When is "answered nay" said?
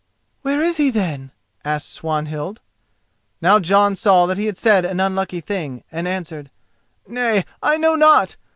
6.07-7.45